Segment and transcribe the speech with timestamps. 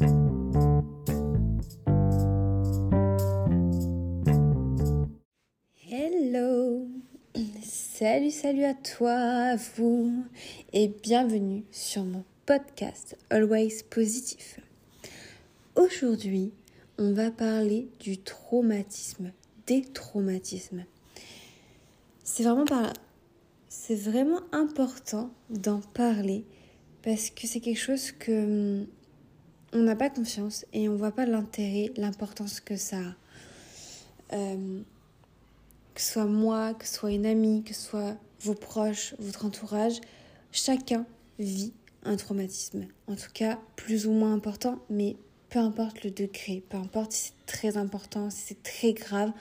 [0.00, 0.08] Hello
[7.62, 10.24] Salut, salut à toi, à vous,
[10.72, 14.60] et bienvenue sur mon podcast Always Positif.
[15.74, 16.54] Aujourd'hui,
[16.96, 19.32] on va parler du traumatisme,
[19.66, 20.86] des traumatismes.
[22.24, 22.94] C'est vraiment, par...
[23.68, 26.46] c'est vraiment important d'en parler
[27.02, 28.86] parce que c'est quelque chose que hum,
[29.72, 34.36] on n'a pas confiance et on voit pas l'intérêt, l'importance que ça a.
[34.36, 34.80] Euh,
[35.94, 39.44] que ce soit moi, que ce soit une amie, que ce soit vos proches, votre
[39.44, 40.00] entourage,
[40.52, 41.04] chacun
[41.38, 41.72] vit
[42.04, 42.86] un traumatisme.
[43.06, 45.16] En tout cas, plus ou moins important, mais
[45.50, 49.32] peu importe le degré, peu importe si c'est très important, si c'est très grave,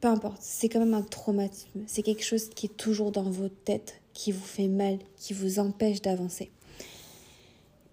[0.00, 1.82] peu importe, c'est quand même un traumatisme.
[1.86, 5.58] C'est quelque chose qui est toujours dans votre tête, qui vous fait mal, qui vous
[5.58, 6.50] empêche d'avancer.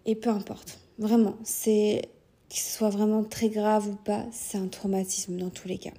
[0.06, 2.10] Et peu importe, vraiment, c'est
[2.50, 5.94] que ce soit vraiment très grave ou pas, c'est un traumatisme dans tous les cas.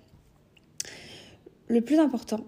[1.69, 2.47] Le plus important,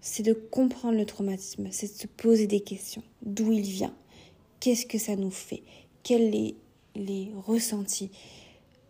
[0.00, 3.02] c'est de comprendre le traumatisme, c'est de se poser des questions.
[3.22, 3.94] D'où il vient?
[4.60, 5.62] Qu'est-ce que ça nous fait?
[6.02, 6.56] Quels les,
[6.94, 8.10] les ressentis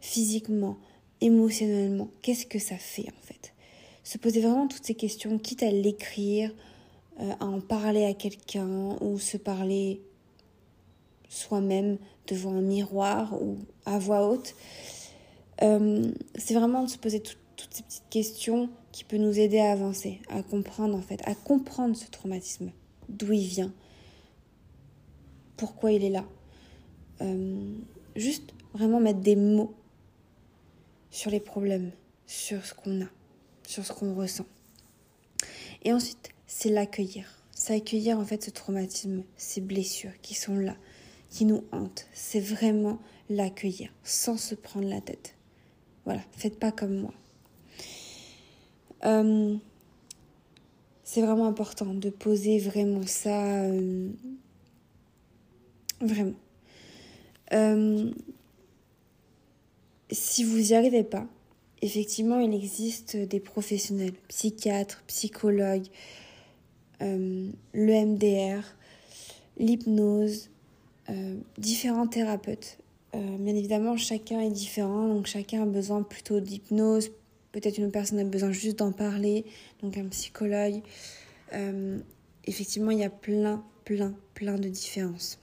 [0.01, 0.77] physiquement,
[1.21, 2.11] émotionnellement?
[2.23, 3.55] Qu'est-ce que ça fait en fait?
[4.05, 6.55] Se poser vraiment toutes ces questions, quitte à l'écrire,
[7.21, 10.03] euh, à en parler à quelqu'un ou se parler
[11.31, 14.55] soi-même devant un miroir ou à voix haute.
[15.63, 17.39] Euh, c'est vraiment de se poser toutes
[17.71, 21.97] ces petites questions qui peut nous aider à avancer, à comprendre en fait, à comprendre
[21.97, 22.73] ce traumatisme,
[23.09, 23.73] d'où il vient,
[25.57, 26.25] pourquoi il est là.
[27.21, 27.75] Euh,
[28.17, 29.75] juste vraiment mettre des mots
[31.11, 31.93] sur les problèmes,
[32.27, 33.09] sur ce qu'on a,
[33.67, 34.47] sur ce qu'on ressent.
[35.85, 37.27] Et ensuite, c'est l'accueillir.
[37.53, 40.77] C'est accueillir en fait ce traumatisme, ces blessures qui sont là,
[41.31, 42.07] qui nous hantent.
[42.13, 42.99] C'est vraiment
[43.31, 45.37] l'accueillir sans se prendre la tête.
[46.05, 47.15] Voilà, faites pas comme moi.
[49.05, 49.57] Euh,
[51.05, 53.63] c'est vraiment important de poser vraiment ça.
[53.63, 54.11] Euh,
[56.01, 56.37] vraiment.
[57.53, 58.11] Euh,
[60.11, 61.27] si vous n'y arrivez pas,
[61.83, 65.87] effectivement, il existe des professionnels, psychiatres, psychologues,
[67.01, 68.63] le MDR,
[69.57, 70.51] l'hypnose,
[71.59, 72.79] différents thérapeutes.
[73.13, 77.11] bien évidemment, chacun est différent, donc chacun a besoin plutôt d'hypnose,
[77.53, 79.45] Peut-être une personne a besoin juste d'en parler,
[79.83, 80.83] donc un psychologue.
[81.53, 81.99] Euh,
[82.45, 85.39] effectivement, il y a plein, plein, plein de différences.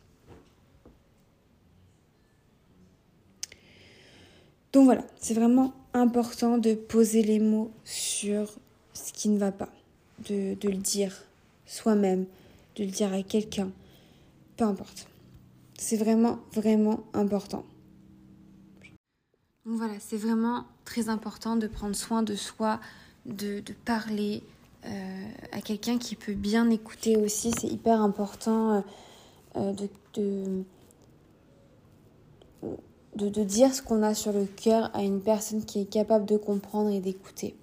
[4.71, 8.57] Donc voilà, c'est vraiment important de poser les mots sur
[8.93, 9.69] ce qui ne va pas,
[10.29, 11.25] de, de le dire
[11.65, 12.25] soi-même,
[12.75, 13.71] de le dire à quelqu'un,
[14.55, 15.07] peu importe.
[15.77, 17.63] C'est vraiment, vraiment important.
[19.65, 22.79] Donc voilà, c'est vraiment très important de prendre soin de soi,
[23.25, 24.41] de, parler
[24.85, 27.51] euh, à quelqu'un qui peut bien écouter aussi.
[27.59, 28.81] C'est hyper important euh,
[29.57, 30.63] euh, de,
[33.15, 36.25] de, de, dire ce qu'on a sur le cœur à une personne qui est capable
[36.25, 37.55] de comprendre et d'écouter.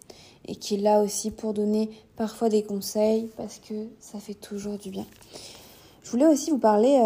[0.47, 4.78] Et qui est là aussi pour donner parfois des conseils parce que ça fait toujours
[4.78, 5.06] du bien.
[6.03, 7.00] Je voulais aussi vous parler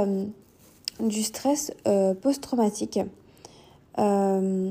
[1.00, 1.72] du stress
[2.22, 3.00] post-traumatique.
[3.98, 4.70] Euh,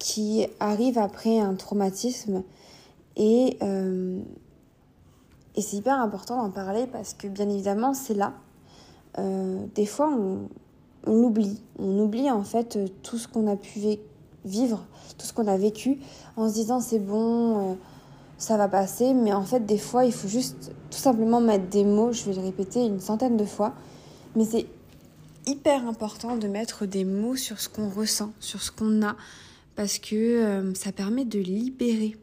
[0.00, 2.42] qui arrive après un traumatisme
[3.16, 4.18] et, euh,
[5.54, 8.32] et c'est hyper important d'en parler parce que bien évidemment c'est là.
[9.18, 10.48] Euh, des fois on,
[11.06, 13.78] on oublie, on oublie en fait tout ce qu'on a pu
[14.46, 14.86] vivre,
[15.18, 16.00] tout ce qu'on a vécu
[16.36, 17.76] en se disant c'est bon,
[18.38, 21.84] ça va passer, mais en fait des fois il faut juste tout simplement mettre des
[21.84, 23.74] mots, je vais le répéter une centaine de fois,
[24.34, 24.66] mais c'est
[25.50, 29.16] hyper important de mettre des mots sur ce qu'on ressent, sur ce qu'on a,
[29.74, 32.16] parce que euh, ça permet de libérer.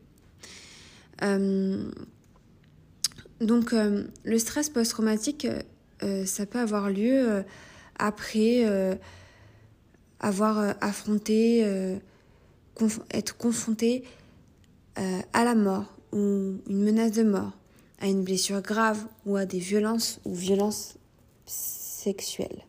[1.23, 1.91] Euh,
[3.41, 5.47] donc euh, le stress post-traumatique,
[6.25, 7.43] ça peut avoir lieu
[7.97, 8.99] après
[10.19, 11.61] avoir affronté,
[13.09, 14.03] être confronté
[14.95, 17.51] à la mort ou une menace de mort,
[17.99, 20.97] à une blessure grave ou à des violences ou violences
[21.47, 22.66] sexuelles.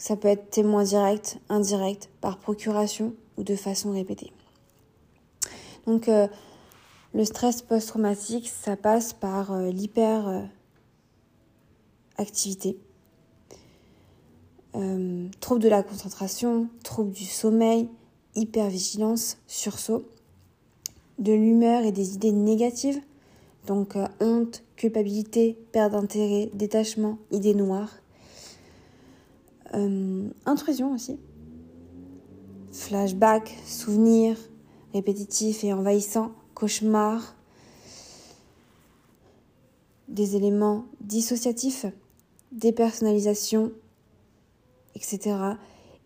[0.00, 4.32] Ça peut être témoin direct, indirect, par procuration ou de façon répétée.
[5.86, 6.26] Donc euh,
[7.12, 10.48] le stress post-traumatique, ça passe par euh, l'hyper
[14.74, 17.90] euh, trouble de la concentration, trouble du sommeil,
[18.36, 20.08] hypervigilance, sursaut,
[21.18, 23.02] de l'humeur et des idées négatives,
[23.66, 27.99] donc honte, culpabilité, perte d'intérêt, détachement, idées noires,
[29.74, 31.18] euh, intrusion aussi,
[32.72, 34.36] flashbacks, souvenirs
[34.92, 37.36] répétitifs et envahissants, cauchemars,
[40.08, 41.86] des éléments dissociatifs,
[42.50, 43.70] dépersonnalisation,
[44.96, 45.36] etc.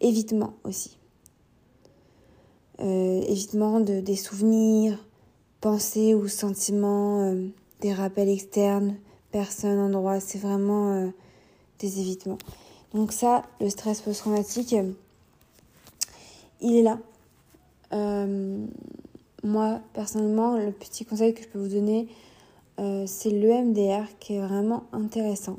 [0.02, 0.98] Évitement aussi.
[2.80, 4.98] Euh, évitement de, des souvenirs,
[5.62, 7.48] pensées ou sentiments, euh,
[7.80, 8.96] des rappels externes,
[9.30, 11.10] personnes, endroits, c'est vraiment
[11.78, 12.38] des évitements.
[12.94, 14.74] Donc ça, le stress post-traumatique,
[16.60, 16.98] il est là.
[19.42, 22.08] moi, personnellement, le petit conseil que je peux vous donner,
[22.78, 25.58] c'est l'EMDR qui est vraiment intéressant.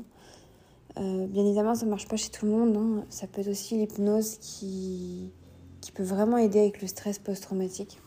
[0.96, 2.76] bien évidemment, ça ne marche pas chez tout le monde.
[2.76, 3.04] Hein.
[3.10, 5.30] Ça peut être aussi l'hypnose qui,
[5.94, 7.98] peut vraiment aider avec le stress post-traumatique.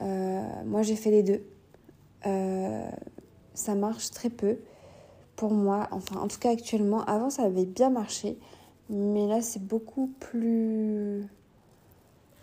[0.00, 1.42] Euh, moi, j'ai fait les deux.
[2.26, 2.88] Euh,
[3.54, 4.58] ça marche très peu
[5.38, 5.88] pour moi.
[5.92, 7.04] Enfin, en tout cas, actuellement.
[7.04, 8.36] Avant, ça avait bien marché.
[8.90, 11.24] Mais là, c'est beaucoup plus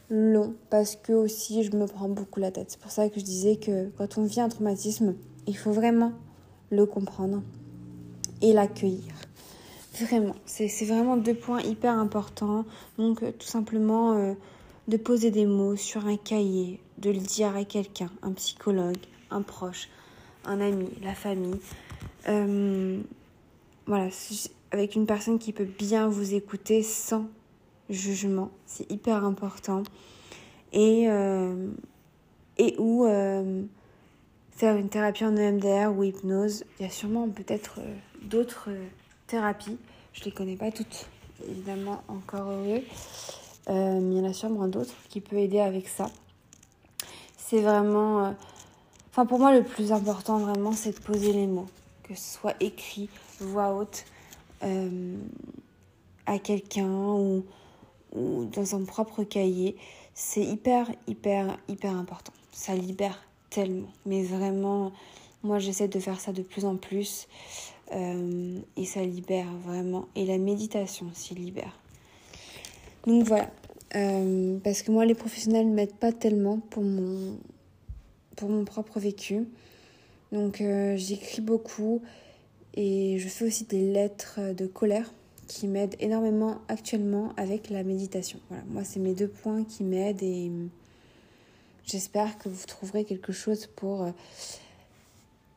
[0.09, 2.69] long parce que aussi je me prends beaucoup la tête.
[2.69, 5.15] C'est pour ça que je disais que quand on vit un traumatisme,
[5.47, 6.13] il faut vraiment
[6.69, 7.41] le comprendre
[8.41, 9.13] et l'accueillir.
[9.99, 12.65] Vraiment, c'est vraiment deux points hyper importants.
[12.99, 14.33] Donc euh, tout simplement euh,
[14.87, 18.97] de poser des mots sur un cahier, de le dire à quelqu'un, un psychologue,
[19.31, 19.89] un proche,
[20.45, 21.59] un ami, la famille.
[22.27, 22.99] Euh,
[23.85, 24.09] voilà,
[24.71, 27.27] avec une personne qui peut bien vous écouter sans
[27.89, 28.51] jugement.
[28.65, 29.83] C'est hyper important.
[30.73, 31.07] Et,
[32.57, 33.05] et ou
[34.51, 36.65] faire une thérapie en EMDR ou hypnose.
[36.79, 37.79] Il y a sûrement peut-être
[38.23, 38.69] d'autres
[39.27, 39.77] thérapie.
[40.13, 41.07] Je les connais pas toutes,
[41.49, 42.81] évidemment, encore heureux.
[43.69, 46.09] Euh, mais il y en a sûrement d'autres qui peuvent aider avec ça.
[47.37, 48.35] C'est vraiment.
[49.15, 51.67] Enfin, pour moi, le plus important, vraiment, c'est de poser les mots.
[52.03, 53.07] Que ce soit écrit,
[53.39, 54.03] voix haute,
[54.61, 55.15] euh,
[56.25, 57.45] à quelqu'un ou,
[58.13, 59.77] ou dans un propre cahier.
[60.13, 62.33] C'est hyper, hyper, hyper important.
[62.51, 63.87] Ça libère tellement.
[64.05, 64.91] Mais vraiment,
[65.43, 67.29] moi, j'essaie de faire ça de plus en plus.
[67.93, 70.09] Euh, et ça libère vraiment.
[70.17, 71.79] Et la méditation aussi libère.
[73.07, 73.49] Donc voilà.
[73.95, 77.37] Euh, parce que moi, les professionnels ne m'aident pas tellement pour mon,
[78.35, 79.45] pour mon propre vécu.
[80.31, 82.01] Donc euh, j'écris beaucoup
[82.73, 85.13] et je fais aussi des lettres de colère
[85.47, 88.39] qui m'aident énormément actuellement avec la méditation.
[88.49, 90.51] Voilà, moi, c'est mes deux points qui m'aident et
[91.85, 94.07] j'espère que vous trouverez quelque chose pour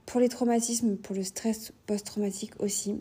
[0.05, 2.97] pour les traumatismes, pour le stress post-traumatique aussi,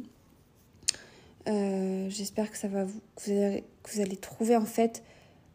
[1.47, 5.03] euh, j'espère que ça va vous, que vous, allez, que vous allez trouver en fait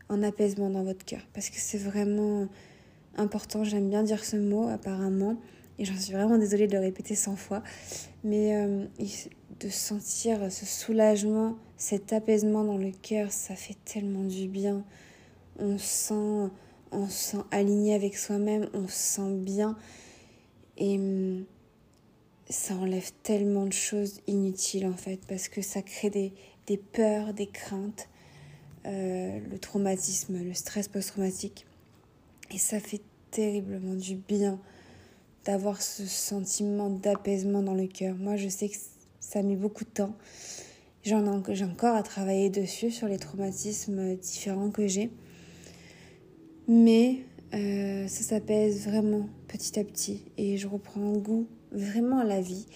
[0.09, 1.21] un apaisement dans votre cœur.
[1.35, 2.49] Parce que c'est vraiment
[3.17, 3.65] important.
[3.65, 5.37] J'aime bien dire ce mot apparemment.
[5.79, 7.63] Et j'en suis vraiment désolée de le répéter 100 fois.
[8.25, 8.87] Mais euh,
[9.61, 14.85] de sentir ce soulagement, cet apaisement dans le cœur, ça fait tellement du bien.
[15.59, 16.51] On sent,
[16.93, 19.77] on se sent aligné avec soi-même, on se sent bien.
[20.79, 21.45] Et hum,
[22.49, 26.33] ça enlève tellement de choses inutiles en fait, parce que ça crée des,
[26.67, 28.09] des peurs, des craintes,
[28.87, 31.67] euh, le traumatisme, le stress post-traumatique.
[32.53, 33.01] Et ça fait
[33.31, 34.61] terriblement du bien
[35.45, 38.15] d'avoir ce sentiment d'apaisement dans le cœur.
[38.17, 38.77] Moi, je sais que
[39.21, 40.15] ça mis beaucoup de temps.
[41.05, 45.11] J'en j'ai encore à travailler dessus sur les traumatismes différents que j'ai.
[46.69, 52.41] Mais euh, ça s'apaise vraiment petit à petit et je reprends goût vraiment à la
[52.41, 52.67] vie.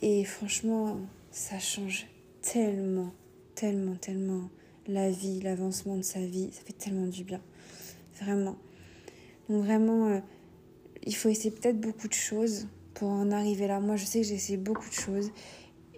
[0.00, 0.96] Et franchement,
[1.30, 2.06] ça change
[2.40, 3.12] tellement,
[3.54, 4.48] tellement, tellement
[4.86, 6.48] la vie, l'avancement de sa vie.
[6.52, 7.42] Ça fait tellement du bien.
[8.20, 8.56] Vraiment.
[9.48, 10.20] Donc vraiment, euh,
[11.04, 13.80] il faut essayer peut-être beaucoup de choses pour en arriver là.
[13.80, 15.30] Moi, je sais que j'ai essayé beaucoup de choses.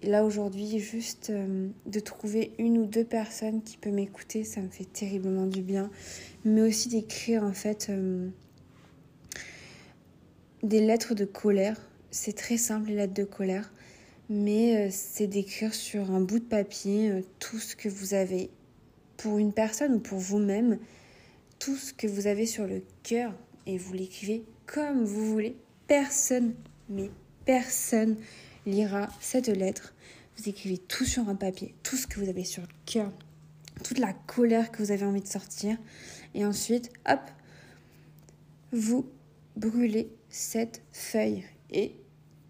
[0.03, 4.69] Là, aujourd'hui, juste euh, de trouver une ou deux personnes qui peuvent m'écouter, ça me
[4.69, 5.89] fait terriblement du bien.
[6.45, 8.29] Mais aussi d'écrire, en fait, euh,
[10.63, 11.77] des lettres de colère.
[12.11, 13.73] C'est très simple, les lettres de colère.
[14.29, 18.51] Mais c'est d'écrire sur un bout de papier tout ce que vous avez
[19.17, 20.77] pour une personne ou pour vous-même,
[21.59, 23.33] tout ce que vous avez sur le cœur.
[23.65, 25.55] Et vous l'écrivez comme vous voulez.
[25.87, 26.55] Personne,
[26.89, 27.11] mais
[27.45, 28.17] personne
[28.65, 29.93] lira cette lettre.
[30.37, 33.11] Vous écrivez tout sur un papier, tout ce que vous avez sur le cœur,
[33.83, 35.77] toute la colère que vous avez envie de sortir.
[36.33, 37.19] Et ensuite, hop,
[38.71, 39.09] vous
[39.55, 41.93] brûlez cette feuille et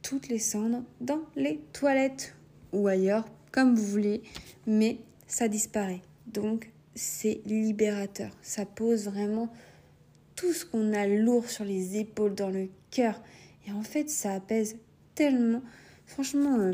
[0.02, 2.36] toutes les cendres dans les toilettes
[2.72, 4.22] ou ailleurs, comme vous voulez,
[4.68, 6.02] mais ça disparaît.
[6.28, 8.32] Donc, c'est libérateur.
[8.42, 9.52] Ça pose vraiment
[10.36, 13.22] tout ce qu'on a lourd sur les épaules, dans le cœur.
[13.68, 14.78] Et en fait, ça apaise
[15.16, 15.62] tellement.
[16.06, 16.74] Franchement, euh,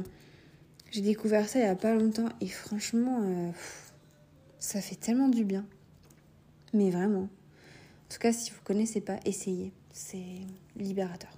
[0.91, 3.51] j'ai découvert ça il n'y a pas longtemps et franchement, euh,
[4.59, 5.65] ça fait tellement du bien.
[6.73, 7.23] Mais vraiment.
[7.23, 9.71] En tout cas, si vous ne connaissez pas, essayez.
[9.91, 10.41] C'est
[10.75, 11.31] libérateur.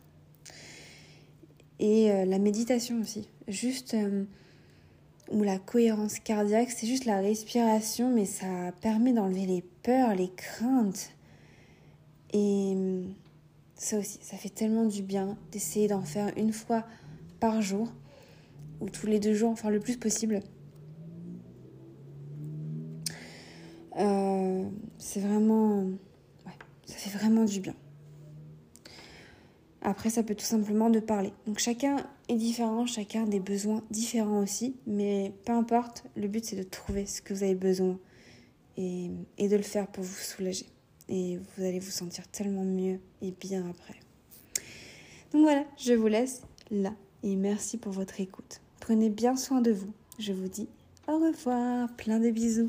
[1.80, 3.30] Et euh, la méditation aussi.
[3.48, 3.96] Juste.
[5.32, 10.30] Ou la cohérence cardiaque, c'est juste la respiration, mais ça permet d'enlever les peurs, les
[10.30, 11.12] craintes.
[12.34, 13.14] Et hum,
[13.76, 16.86] ça aussi, ça fait tellement du bien d'essayer d'en faire une fois
[17.40, 17.92] par jour
[18.80, 20.42] ou tous les deux jours, enfin le plus possible.
[24.00, 24.64] Euh,
[24.98, 25.82] c'est vraiment...
[26.46, 26.54] Ouais,
[26.86, 27.74] ça fait vraiment du bien.
[29.88, 31.32] Après, ça peut tout simplement de parler.
[31.46, 31.96] Donc chacun
[32.27, 36.63] est différent, chacun a des besoins différents aussi, mais peu importe, le but c'est de
[36.63, 37.98] trouver ce que vous avez besoin
[38.75, 40.65] et, de le faire pour vous soulager.
[41.08, 43.96] Et vous allez vous sentir tellement mieux et bien après.
[45.32, 48.60] Donc voilà, je vous laisse là et merci pour votre écoute.
[48.82, 49.94] Prenez bien soin de vous.
[50.20, 50.67] Je vous dis
[51.08, 52.67] au revoir, plein de bisous.